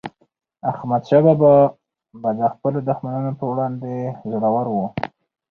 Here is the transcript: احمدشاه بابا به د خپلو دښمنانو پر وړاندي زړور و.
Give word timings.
احمدشاه 0.69 1.21
بابا 1.27 1.53
به 2.21 2.29
د 2.37 2.41
خپلو 2.53 2.77
دښمنانو 2.89 3.31
پر 3.37 3.47
وړاندي 3.51 3.97
زړور 4.31 4.65
و. 4.71 4.75